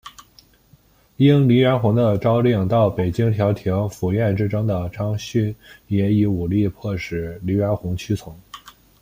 [1.17, 5.55] 应黎元洪的召令到北京调停府院之争的张勋
[5.89, 8.35] 也以武力迫使黎元洪屈从。